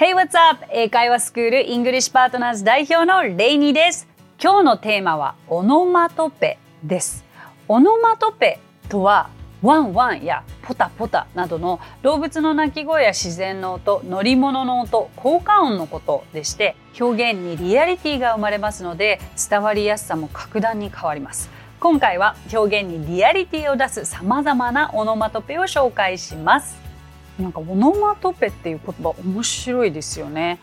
[0.00, 0.64] Hey, what's up?
[0.70, 4.08] 英会話スクールイングリッシュパートナーズ代表のレイニーです。
[4.42, 7.22] 今日のテーマはオノマトペです。
[7.68, 9.28] オノマトペとは
[9.60, 19.20] ワンワンやポタポタなどの動物の鳴き声や自然の音、乗り物の音、効果音のことでして表現にリアリティが生まれますので
[19.50, 21.50] 伝わりやすさも格段に変わります。
[21.78, 26.89] 今回は表現にリアリティを出す様々なオノマトペを紹介します。
[27.40, 30.58] なんかオノマトペっていう言葉面白いですよね。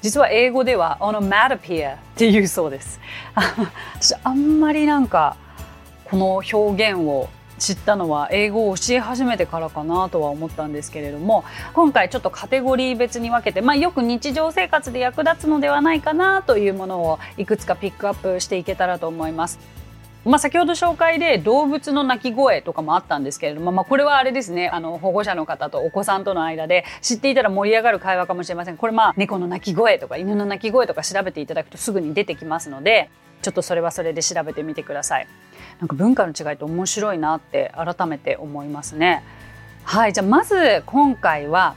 [0.00, 3.00] 実は英語ではオノマトピアっていうそうです。
[3.94, 5.36] 私あんまりなんか
[6.04, 7.28] この表現を
[7.58, 19.60] 知ったのは英語を教え始めてからかなとは思ったんですけれども今回ちょっとカテゴリー別に分けて、まあ、よく日常生活で役立つのではないかなというものをいくつかピックアップしていけたらと思います。
[20.24, 33.10] まあ、先ほど紹介で動物の鳴き声とかもあったんですけれども、まあ、これはあれですねあの保護者の方とお子さんとの間で知っていたら盛り上がる会話かもしれませんこれまあ猫の鳴き声とか犬の鳴き声とか調べていただくとすぐに出てきますので
[33.42, 35.26] ちょっとそれはそれで調べてみてください。
[35.80, 39.24] なんか文化の違いって面白いなって改めて思いますね。
[39.82, 41.74] はいじゃあまず今回は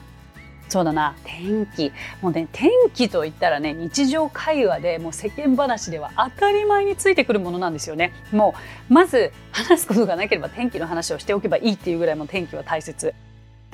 [0.67, 1.15] そうだな。
[1.23, 1.91] 天気。
[2.21, 8.13] もうね天気といったらね日常会話でもう世間話では当たり前についてくるものなんですよね。
[8.31, 8.55] も
[8.89, 13.13] うまず話すことがなければ天気の話をしておけばいいっていうぐらいも天気は大切。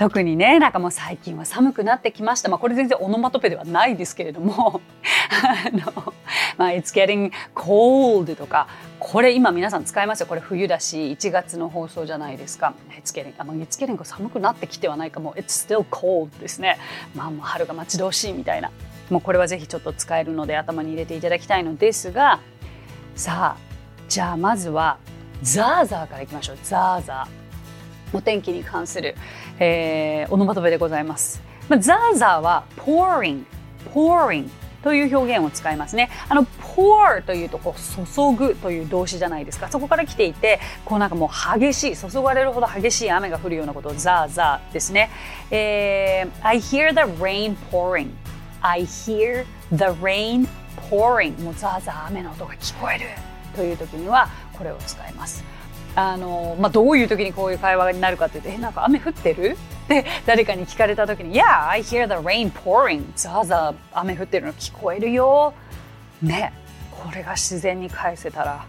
[0.02, 2.50] 特にねなんかもう最近は寒くなってきました。
[2.50, 4.82] まあこれ全然オノマトペではないですけれども。
[5.32, 6.14] あの
[6.58, 8.68] まあ、It's getting cold とか
[9.00, 10.26] これ今皆さん使いますよ。
[10.26, 12.74] これ冬だし1月の放送じゃないですか。
[13.00, 15.36] It's getting あ、まあ、It's getting 寒くなってきてはないかも。
[15.36, 16.80] It's still cold ですね。
[17.14, 18.72] まあもう春が待ち遠しいみたいな。
[19.12, 22.40] もうこれはぜひちょっと使えるので頭に入れていただきたいのですが
[23.14, 23.58] さあ
[24.10, 24.98] じゃあまずは
[25.44, 26.58] ザーザーからいきましょう。
[26.64, 27.41] ザーザー。
[28.14, 29.16] お天気に関する、
[29.60, 31.42] えー、オノマトペでございます。
[31.70, 33.46] まあ、ザーザーは pouring
[33.94, 34.50] pouring
[34.84, 36.10] という表現を使いますね。
[36.28, 39.70] あの pour というとこう注ぐという動詞じゃないですか。
[39.70, 45.10] そこから来ていて、こうなんかもう激しい注がれるほど激しい雨が降るようなことをザーザーですね。
[45.52, 48.10] えー、I hear the rain pouring.
[48.62, 50.48] I hear the rain
[50.90, 51.40] pouring.
[51.42, 53.06] もうザーザー雨の音が聞こえる
[53.56, 55.44] という時にはこれを使います。
[55.96, 59.58] あのまあ、どういう時にこういう会話になるかっていうと「えなんか雨降ってる?
[59.86, 65.54] 」って誰かに聞かれた時に「Yeah, I hear the rain pouring」ザーザー雨降ってるの聞こえるよ。
[66.22, 66.54] ね
[66.92, 68.64] これが自然に返せたら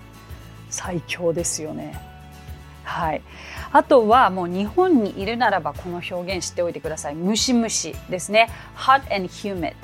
[0.71, 2.13] 最強ですよね。
[2.83, 3.23] はい、
[3.73, 7.15] あとはもう日本にいるならばこの表現知っておいてください。
[7.15, 8.49] ムシムシですね。
[8.77, 9.75] hot and humid。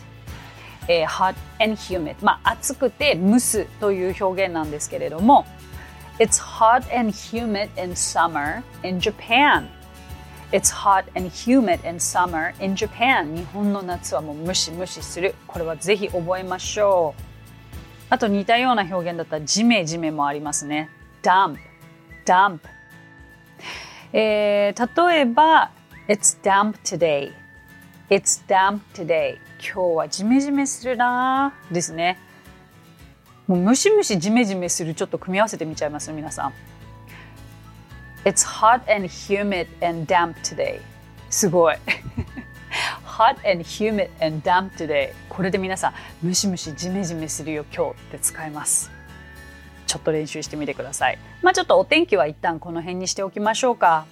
[0.89, 2.17] えー、hot and humid。
[2.21, 5.47] まあ暑くて蒸すという表現なんですけれども
[6.19, 9.69] It's hot and humid in summer in Japan.
[10.51, 13.37] It's hot and humid in summer in Japan.
[13.37, 15.37] 日本の夏はもうムシムシする。
[15.47, 17.23] これはぜひ覚えましょう。
[18.11, 20.91] あと似たような表現だったらジメジメもありますね。
[21.23, 21.57] dump,
[22.27, 22.61] dump.
[24.13, 25.71] えー、例えば
[26.09, 27.33] It's damp today.
[28.11, 29.37] It's damp today.
[29.61, 32.19] 今日はジメジメするなですね。
[33.49, 36.53] もうムシムシジメジメするちょっと組み合わせてみちゃいます皆さん。
[38.25, 40.81] It's hot and humid and damp today.
[41.31, 41.77] すごい。
[43.05, 45.13] Hot and humid and damp today.
[45.31, 48.91] これで皆さんムシムシジメジメするよ今日って使えます。
[49.87, 51.19] ちょっと練習してみてください。
[51.43, 54.05] まあちょっとお天気は一旦この辺にしておきましょうか。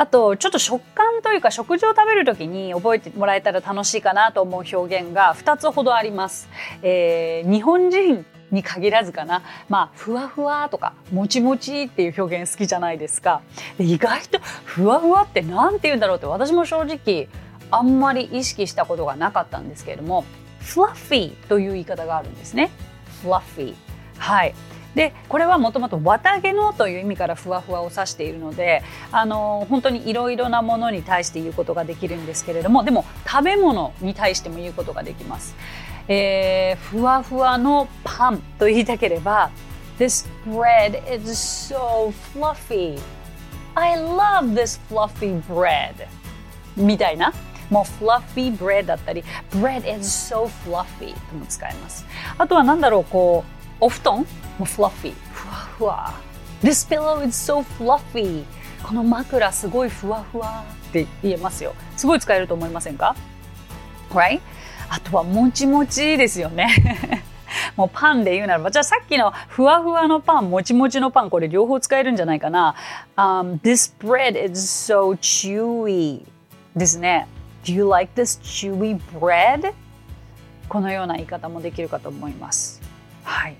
[0.00, 6.48] あとちょっと食感というか食事を食べる時に覚えてもらえたら楽しいかなと思う表現が2つほどあります。
[6.80, 13.42] えー、日本人に限らずかな、まあ、ふわふわとかもちもちっていう表現好きじゃないですか。
[13.76, 17.28] で意外とふわふわって何て言うんだろうって私も正直
[17.70, 20.24] あんまり意識したことがなかったんですけれども
[20.60, 22.70] フラッフィーという言い方があるんですね。
[23.20, 23.74] フラッフィー
[24.16, 24.54] はい
[24.94, 35.54] でこれはもともと綿毛のという意味からふわふわを指しているのであの本当にいろいろなものに対して言うことができるんですけれどもでも食べ物に対しても言うことができます。
[36.08, 39.50] えー、ふわふわのパンと言いたければ
[39.98, 42.98] This bread is so fluffy.
[43.74, 45.94] I love this fluffy bread.
[46.76, 47.32] みたいな。
[47.70, 49.22] もう fluffy bread だったり
[49.52, 52.04] bread is so fluffy とも使えます。
[52.36, 54.26] あとは何だろうこうお布団？
[54.58, 55.14] もフラッフィー。
[55.32, 56.14] ふわふわ。
[56.62, 58.44] This pillow is so fluffy.
[58.82, 61.74] この枕すごいふわふわって言えますよ。
[61.96, 63.16] すごい使えると思いませんか
[64.10, 64.40] ？Right?
[64.88, 67.22] あとはもちもちですよね。
[67.76, 68.70] もうパンで言うならば。
[68.70, 72.74] じゃあさっきのふわふわのパンもちもちのパンこれ両方使えるんじゃないかな、
[73.16, 74.60] um, This bread is
[74.92, 76.26] so chewy.
[76.76, 77.26] ですね。
[77.64, 79.72] Do you like this chewy bread?
[80.68, 82.80] このような言い方もできるかと思います。
[83.24, 83.56] はい。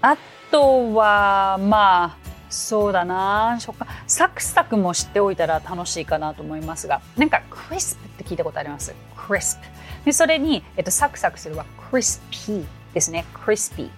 [0.00, 0.16] あ
[0.50, 2.16] とはまあ
[2.48, 3.58] そうだな。
[3.60, 7.00] 食感サクサクも知っておいたら楽しいかなと思いますが。
[7.16, 8.94] なんかクリスプって聞いたことあります？
[9.16, 10.04] クリスプ。
[10.06, 12.64] でそれに、えっと、サクサクするはクリスピー
[12.94, 13.26] ですね。
[13.34, 13.90] クリスピー。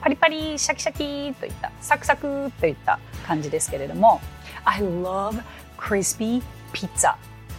[0.00, 4.20] パリパリシャキシャキといったサクサクといった感じですけれども。
[4.64, 5.42] I love
[5.76, 7.14] crispy pizza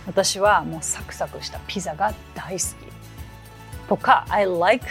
[0.08, 2.64] 私はもうサクサクしたピザが大好き。
[3.88, 4.86] とか I like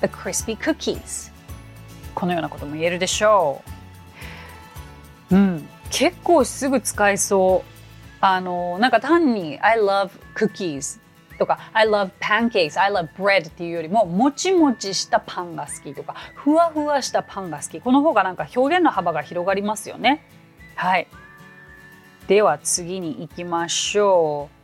[0.00, 1.30] the crispy cookies
[2.18, 3.62] このようなことも言えるでしょ
[5.30, 5.36] う。
[5.36, 7.70] うん、結構すぐ使えそう。
[8.20, 10.98] あのなんか単に I love cookies
[11.38, 17.80] とか I love pancakes, I love bread っていうよりももちもちしたパンが好きとかふわふわしたパンが好き。
[17.80, 20.28] この方がなんか表現の幅が広がりますよね。
[20.74, 21.06] はい。
[22.26, 24.58] では次に行きましょう。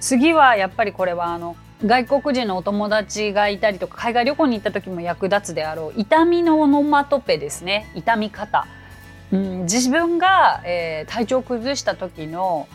[0.00, 8.66] 次はやっぱりこれはあの外国人のお友達がいたりとか海外旅行に行った時も役立つであろう痛みのオノマトペですね痛み方、
[9.32, 12.68] うん、自分が、えー、体調を崩した時の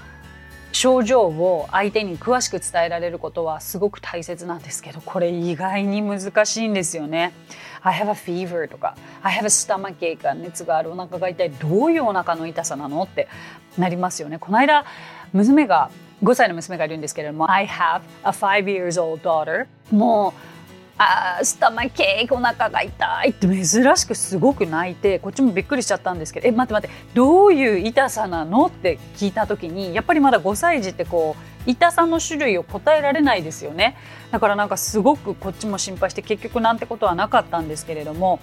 [0.73, 7.33] 症状を相手に詳しく伝えられることはすごく大切なんですけどこれ意外に難しいんですよね。
[7.81, 13.01] I have a fever とか I have a stomach ache 熱があるお腹が痛いどういうお腹の痛さなの？
[13.03, 13.29] って
[13.77, 14.37] なりますよね。
[14.37, 14.85] この間
[15.31, 15.89] 娘が
[16.23, 20.57] 5歳の娘がいるんですけれども I have a five years old daughter もう
[20.99, 23.29] あスタマケーキお腹が痛い。
[23.29, 23.65] って珍
[23.95, 31.35] しくすごく泣いてこっちもびっくりしちゃったんですけどえ待って待ってどういう痛さなのって聞いた時にやっぱりまだ5歳児ってこ
[31.65, 33.95] う痛さの種類を答えられないですよね。
[34.31, 38.39] だからなんかすごくこっちも心配して結局なんてことはなかったんですけれども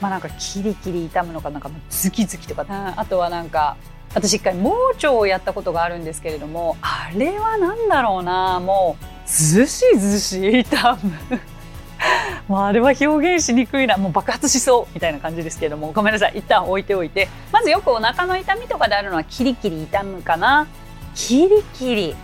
[0.00, 2.66] まあなんかキリキリ痛むのかなんかズキズキとか
[2.96, 3.76] あとはなんか
[4.14, 11.40] 私一回盲腸をやったことがあるんですけれどもあれは何だろうなもうずしずし痛む。
[12.48, 17.28] もうあれは表現しにくいなもう爆発しそうみたいな感じですけれどもごめんなさい一旦置いておいて。
[17.52, 20.66] まずよくお腹の痛みとかであるのはキリキリ痛むかな。
[21.14, 22.16] キリキリ。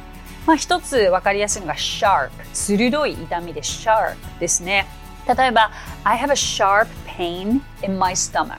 [0.47, 4.87] まあ一つ分かりやすいのが sharp 鋭い痛みで sharp ですね。
[5.27, 5.71] 例えば
[6.05, 8.59] I have a sharp pain in my stomach.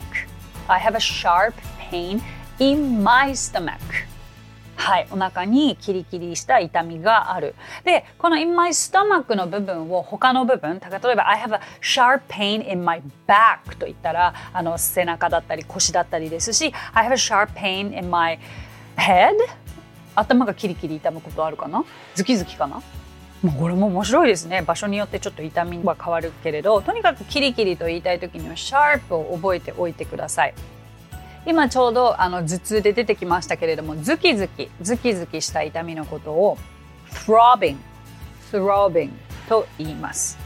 [0.67, 1.53] I have a sharp
[1.91, 2.21] pain
[2.59, 3.79] in my stomach.
[4.75, 7.53] はい、お腹にキリキリした痛みがある。
[7.83, 17.15] で、この in my stomach の部分を他の部分、例えば I have a sharp pain in my back と言ったら、あの背中だったり腰だったりですし、I have a
[17.15, 18.39] sharp pain in my
[18.95, 19.33] head
[20.15, 21.83] 頭がキリキリ痛むことあるかな？
[22.15, 22.81] ズキズキかな？
[23.41, 24.61] もうこれも面白いですね。
[24.61, 30.53] 場所によってちょっと痛みは変わるけれどとにかくキリキリと言いたい時にはシャープを覚えておいてください。
[31.49, 36.59] 今ちょうどあの頭痛で出てきましたけれどもズキズキズキズキした痛みのことを
[37.25, 37.75] throbbing
[38.51, 39.09] throbbing
[39.47, 40.37] と言います。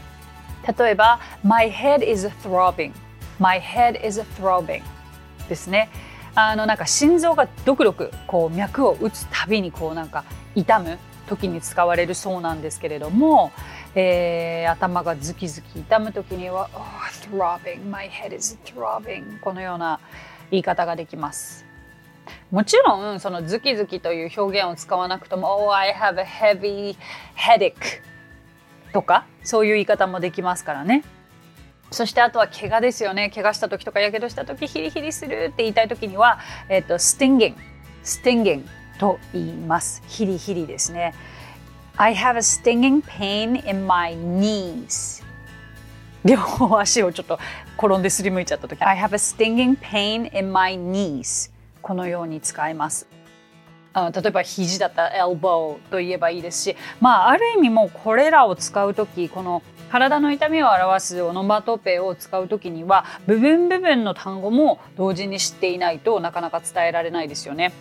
[0.78, 2.92] 例えば my head is throbbing
[3.38, 4.82] my head is throbbing
[5.46, 5.90] ですね。
[6.34, 10.24] あのなんか心臓がドクドクこう脈を打つたびにこうなんか
[10.54, 10.98] 痛む
[11.28, 13.52] 時に使われるそうなんですけれども、
[13.94, 16.80] えー、頭がズキズキ痛む時には、oh,
[17.30, 20.00] throbbing my head is throbbing このような
[20.54, 21.64] 言い方ができます。
[22.50, 26.96] もちろんそのズキズキという表現を使わなくとも「Oh, I have a heavy
[27.36, 27.74] headache」
[28.94, 31.04] とかそういう言い方もできますからね。
[31.90, 33.30] そしてあとは怪我ですよね。
[33.30, 37.54] 怪我した時とかやけどした時ヒリヒリするって言いたい時には、えっ、ー、と、stinging,
[38.02, 38.64] stinging
[38.98, 40.02] と言います。
[40.08, 41.14] ヒリヒリですね。
[41.96, 45.22] I have a stinging pain in my knees.
[46.24, 47.38] 両方足をちょっと
[47.76, 48.82] 転んですりむいちゃった時。
[48.82, 51.50] I have a stinging pain in my knees.
[51.82, 53.06] このように使います。
[53.94, 56.76] 例えば肘だったら elbow と言えばいいですし。
[57.00, 67.72] まあある意味もうこれらを使う時この体の痛みを表すオノマトペを使う時には部分部分の単語も同時に知っていないとなかなか伝えられないですよね。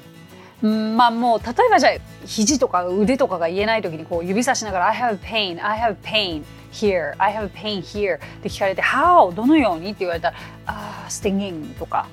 [0.67, 1.93] まあもう例えばじゃあ
[2.25, 9.33] 肘とか腕とかが言えない時にこう指さしながら I have pain, I have pain here, I have pain here って聞かれて How?
[9.33, 12.07] どのようにって言われたらあ、uh, stinging とか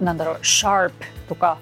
[0.00, 0.92] なんだろう sharp
[1.28, 1.58] とか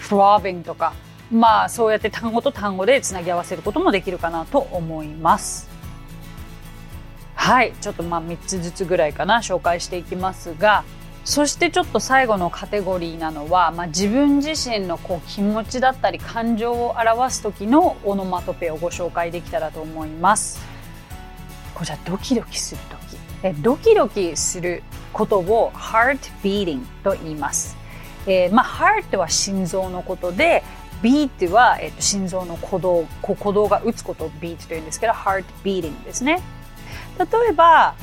[0.00, 0.94] throbbing とか
[1.32, 5.68] まあそうやって単語と単語でつなぎ合わせることもできるかなと思います。
[7.34, 10.84] はいちょっとまあ3つずつぐらいかな紹介していきますが
[11.24, 20.60] そしてちょっと最後のカテゴリーなのは、まあ、自分自身のこう気持ちだったり感情を表す時のオノマトペをご紹介できたらと思います。
[21.74, 23.22] こちらドキドキする時。
[23.42, 27.76] えドキドキすることを heart beating と言います、
[28.26, 30.62] えー、まあ heart は心臓のことで
[31.02, 36.40] beat は、えっと、心臓の鼓動鼓動が打つことを beat というんですけど heart beating ですね。
[37.18, 37.94] 例えば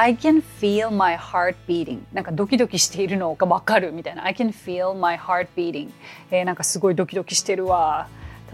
[0.00, 1.98] I can feel my heart beating.
[2.12, 4.24] なんかドキドキしているのがわかるみたいな。
[4.24, 5.90] I can feel my heart beating、
[6.30, 8.06] えー、なんかすごいドキドキしてるわ。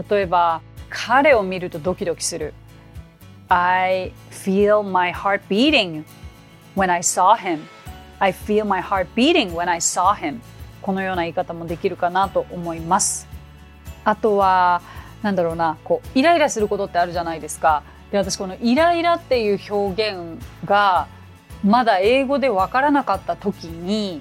[0.09, 2.55] 例えば彼を見るとドキドキする。
[3.51, 6.05] I feel my heart beating
[6.77, 7.59] when I saw him.
[8.21, 10.41] I feel my heart beating when I saw him.
[10.81, 13.29] このような言い方もできるかなと思います。
[14.07, 14.81] あとは
[15.21, 15.77] なんだろうな。
[15.85, 17.83] こうイライラすることってあるじゃないですか。
[18.11, 21.07] で私このイライラっていう表現が
[21.64, 24.21] まだ英語で分からなかった時に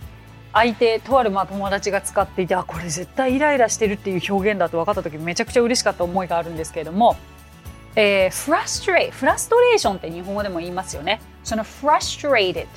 [0.53, 7.17] 相手とあるまあ友達が使っていてあこれ絶対イライラしてるっていう表現だと分かった時めちゃくちゃ嬉しかった思いがあるんですけれども、
[7.95, 11.21] えー、frustrate フラストレーションって日本語でも言いますよね。
[11.43, 12.67] その frustrated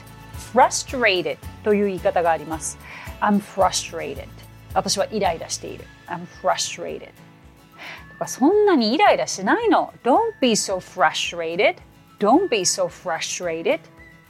[0.53, 2.79] frustrated という言い方があります。
[3.21, 4.27] I'm frustrated
[4.75, 5.85] 私はイライラしている。
[6.09, 7.11] I'm frustrated
[8.13, 9.93] とかそんなにイライラしないの。
[10.03, 11.77] Don't be so frustrated
[12.19, 13.81] Don't be so frustrated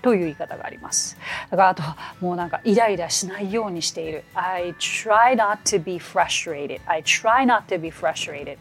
[0.07, 1.19] という言い方があります。
[1.51, 1.83] だからあと
[2.21, 4.23] もうなんかイライラしないようにしている。
[4.35, 6.81] I try not to be frustrated.
[6.87, 8.57] I try not to be frustrated.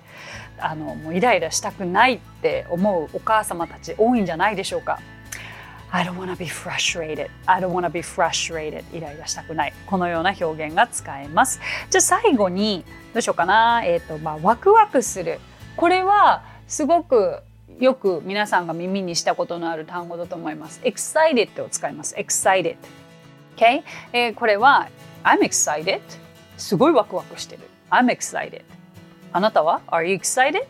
[0.58, 5.00] あのもうイライラしたくないって思うお母様たち多いんじゃないでしょうか。
[5.92, 7.30] I don't wanna be frustrated.
[7.46, 8.84] I don't wanna be frustrated.
[8.92, 9.74] イライラしたくない。
[9.86, 11.60] このような表現が使えます。
[11.92, 12.84] じゃあ最後に
[13.14, 13.84] どうしようかな。
[13.86, 15.40] えっ、ー、とまあワクワクする。
[15.78, 17.44] これはすごく
[17.80, 20.80] よく皆さんが耳にしたことのある単語だと思います。
[20.84, 22.16] excited を使います。
[22.16, 22.78] excited。
[23.58, 23.84] Okay?
[24.14, 24.88] えー、これは
[25.24, 26.02] I'm excited
[26.58, 27.64] すごいワクワクしてる。
[27.90, 28.64] I'm excited
[29.34, 30.66] あなたは？Are you excited?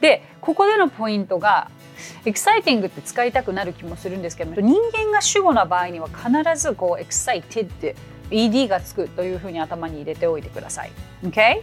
[0.00, 1.70] で、ここでのポイントが
[2.24, 7.94] exciting って使いたくなる気もするんですけど人間が主語な場合には必ずこう excited って
[8.30, 10.92] ed がつくというふうに頭に入れておいてください。
[11.24, 11.62] Okay?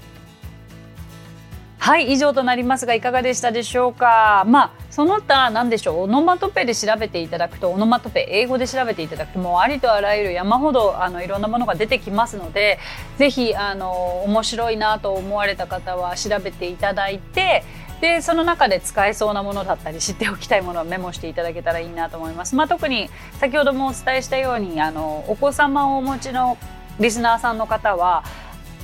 [1.84, 4.44] はい以上となりますがいかがでしたでしょうか？
[4.46, 6.04] まあその他何でしょう？
[6.04, 12.78] オノマトペで調べていただくとオノマトペ英語で調べていただくともうありとあらゆる山ほどあのいろんなものが出てきますので
[13.18, 17.64] ぜひあの面白いなと思われた方は調べていただいて
[18.00, 22.56] でその中で使えそうなものだったり知っておきたいものはメモしていただけたらいいなと思います。
[22.56, 23.10] まあ、特に
[23.40, 26.60] 先ほどもお伝えしたようにあのお子様をお持ちの
[27.00, 28.24] リスナーさんの方は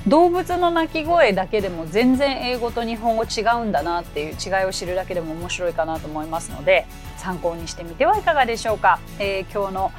[0.08, 6.86] 動物の鳴き声だけでも全然英語と日本語違うんだなっていう違いを知るだけでも面白いかなと思いますので
[7.18, 9.92] 参考にしてみてはいかがでしょうか、えー、今日の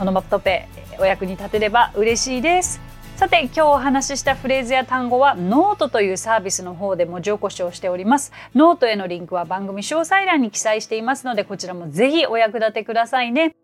[0.00, 0.68] オノマトペ
[1.00, 2.80] お役に立てれば嬉しいです。
[3.16, 8.30] さて今日お話ししたフレーズや単語はノートというサービスの方で文字起こしをしております。
[8.54, 13.56] ノートへのリンクは番組詳細欄に記載していますのでこちらもぜひお役立てくださいね。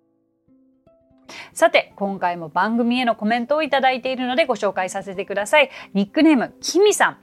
[1.53, 5.71] さて、今回も番組へのコメントをいただいているのでご紹介させてください。
[5.95, 7.17] ニックネーム、キミさん。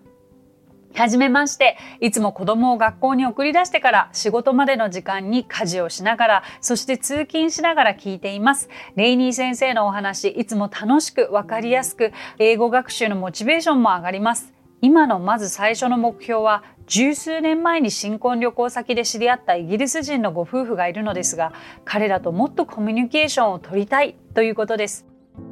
[0.96, 1.78] はじめまして。
[2.02, 8.70] いつも子供を学校に送り出してから仕事までの時間に家事をしながら、そして通勤しながら聞いています。
[8.96, 14.59] レイニー先生のお話、いつも楽しくわかりやすく、英語学習のモチベーションも上がります。
[14.82, 21.52] 今のまず最初の目標は十数年前に新婚旅行先で知り合ったイギリス人のご夫婦がいるのですが
[21.84, 25.06] 彼らともっとコミュニケーションを取りたいということです。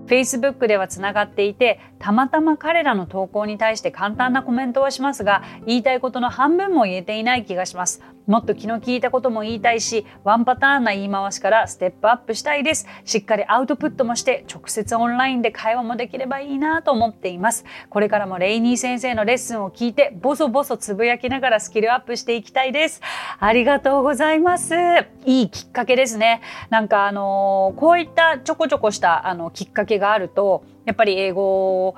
[0.08, 8.02] Facebook ではつながっていてたまたま彼らの投稿に対して簡単なコメントはしますが言いたいことの半分も言えていない気がします。
[8.28, 12.86] もっと気の利いたことも言いたいしワンパターンな言い回しからステップアップしたいです。
[13.06, 17.64] しっかりアウトプットもして直接オンラインで会話もできればいいなと思っています。
[17.90, 23.02] これからもレイニー先生のレッスンを聞いてボソボソつぶやきながらスキルアップしていきたいです。
[23.40, 24.76] ありがとうございます。
[25.26, 26.42] いいきっかけですね。
[26.70, 31.96] なんかあのこういったちょこちょこしたあのきっかけがあるとやっぱり英語を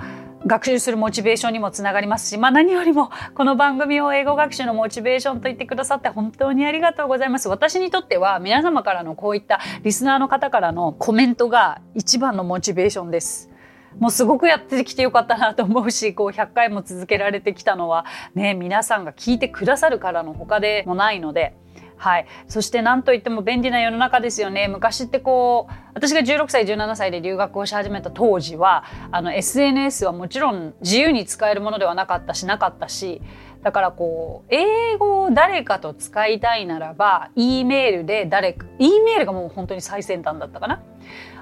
[0.48, 7.50] 学習するモチベーションにもつながりますし、まあ、何よりもこの番組を英語学習のモチベーションと言ってくださって本当にありがとうございます。
[7.50, 13.52] 私にとっては皆様からのこういったリスナーの方からのコメントが一番のモチベーションです。
[14.00, 21.54] もうすごくやってきてよかったなと思うし、こう100回も続けられてきたのはね、皆さんが聞いてくださるからの他でもないので、
[22.00, 24.70] はい、そして何といっても便利な世の中ですよね。
[24.70, 33.22] 昔ってこう私が16歳17歳で留学をし始めた当時はあの SNS はもちろん自由に使えるものではなかったしなかったし
[33.64, 40.82] だからこう英語を誰かと使いたいならば E メールで誰か E メールがもう本当に最先端だったかな。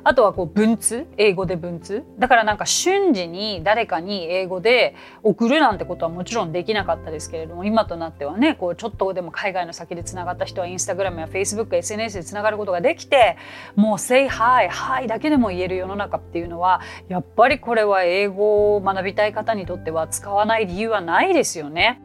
[0.08, 13.36] あとはこう文通英語で文通だからなんか瞬時に誰かに英語で送るなんてことはもちろんできなかったですけれども今となってはねこうちょっとでも海外の先でつながった人はインスタグラムやフェイスブック SNS でつながることができて
[13.76, 22.02] もう「Say hi」「hi」だけでも言える世の中っていうのはやっぱりこれは英語を学びたい方にとっては使わない理由はないですよね。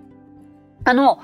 [0.85, 1.21] あの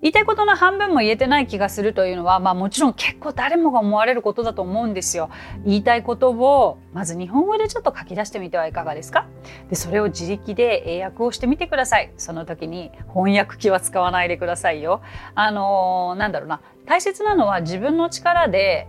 [0.00, 5.28] 言いたいことの半分も言えてない気がするというのは、まあもちろん結構誰もが思われることだと思うんですよ。
[5.64, 9.26] 言いたいことをまず日本語でちょっと書き出してみてはいかがですか？
[9.68, 12.12] で、それを自力で英訳をしてみてください。
[12.16, 15.02] その時に翻訳機は使わないでくださいよ。
[15.34, 16.60] あのー、なんだろうな。
[16.86, 18.86] 大切なのは自分の力で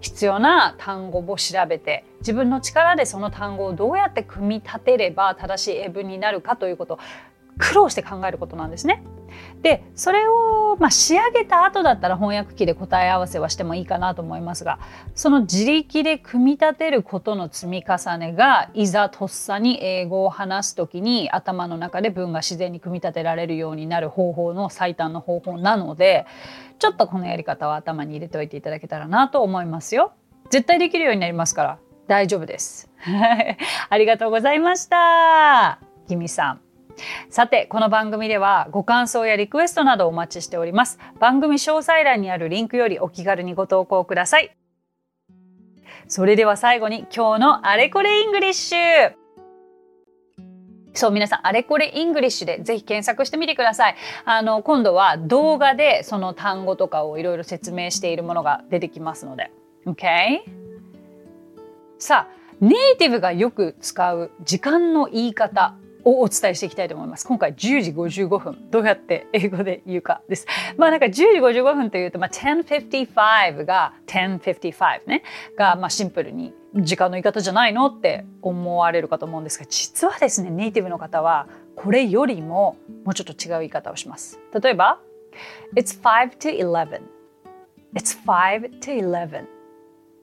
[0.00, 6.98] 必要な単語を調べて自分の力でその単語をどうやって組み立てれば正しい英文になるかということ
[7.58, 9.02] 苦労して考えることなんですね。
[9.62, 14.78] でそれを、まあ、仕上げた後だったら翻訳機で答え合わせはしてもいいかなと思いますが
[15.14, 26.26] その自力で組み立てることの積み重ねがいざとっさに英語を話す時に頭の中で文が自然に組み立てられるようになる方法の最短の方法なので
[26.78, 30.12] ちょっとこのやり方は頭に入れておいていただけたらなと思いますよ。
[30.50, 31.78] 絶対できるようになりますから
[32.08, 32.90] 大丈夫です。
[33.88, 35.78] ありがとうございました。
[36.08, 36.71] キミさん。
[37.30, 44.56] さてこの番組ではご感想やリクエストなどお待ちしております番組詳細欄にあるリンクよりお気軽にご投稿ください
[46.08, 49.12] それでは最後に今日のあれこれイングリッシュ
[50.94, 53.96] そう、皆さん、あれこれイングリッシュでぜひ検索してみてください。
[54.24, 59.50] あの、今度は動画でその単語とかをいろいろ説明しているものが出てきますので。
[59.86, 60.40] OK?
[61.98, 67.26] さあ、ネイティブがよく使う時間の言い方をお伝えしていきたいと思います。
[67.26, 70.46] 今回10時55分どうやって英語で言うかです。
[70.76, 75.22] まあなんか10時55分というと、まあ、1055が1055ね
[75.56, 84.40] がまあシンプルに時間の言い方じゃないのって思われるかと思うんですが実はですねネイティブの方はこれよりももうちょっと違う言い方をします。
[84.60, 85.00] 例えば
[85.74, 87.00] It's 5 to 11
[87.94, 89.61] It's 5 to 11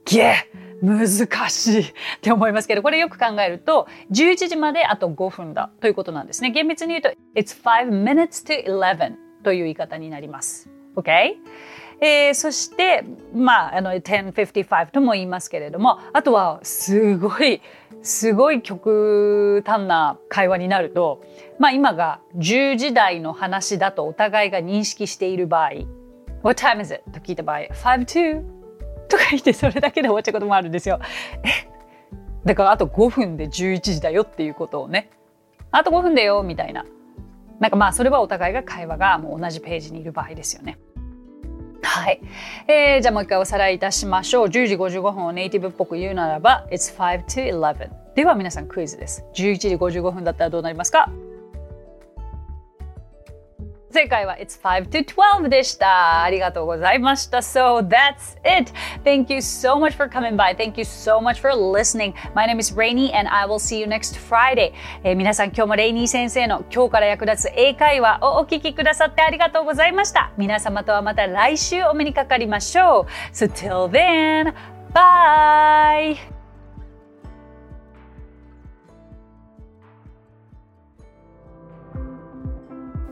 [0.10, 0.34] ゲ
[0.82, 1.82] 難しい。
[1.82, 1.86] っ
[2.22, 5.70] て思いますけどこれよく考えると11時まであと5分だ。
[5.82, 6.52] ということなんですね。
[6.52, 9.14] 厳密に言うと It's 5 minutes to 11
[9.44, 10.70] という言い方になります。
[10.96, 11.36] OK?
[12.02, 17.62] えー、そして、まあ、あの1055とも言いますけれどもあとはすごい
[18.02, 21.22] すごい極端な会話になると、
[21.60, 25.72] まあ、今が10時台の話だとお互いが認識している場合。
[26.42, 27.04] What time is it?
[27.12, 28.59] と聞いた場合5 2
[29.10, 31.00] とか言ってそれだけで終わっちゃうこともあるんですよ。
[31.44, 31.68] え？
[32.46, 35.10] だからあと5分で11時だよっていうことをね。
[35.72, 36.86] あと5分だよみたいな。
[37.60, 40.78] なんかまあそれはお互いが会話がもう同じページにいる場合ですよね。
[41.82, 42.22] はい、
[42.68, 44.48] えー、じゃあもう一回おさらいいたしましょう。
[44.48, 49.26] 10時55分をネイティブっぽく言うならば It's 5 to 11では皆さんクイズです。
[49.34, 51.12] 11時55分だったらどうなりますか？
[53.92, 56.24] 正解は It's 5 to 12でした。
[56.24, 57.40] ありがとうございました。
[57.40, 58.72] So that's it.
[59.04, 60.56] Thank you so much for coming by.
[60.56, 62.14] Thank you so much for listening.
[62.36, 64.74] My name is Rainy and I will see you next Friday.
[65.04, 70.32] えー、皆さん今日もレイニー先生の今日から役立つ英会話をお聞きくださってありがとうございました。
[70.38, 73.06] 皆様とはまた来週お目にかかりましょう。
[73.34, 74.54] So till then,
[74.94, 76.39] bye!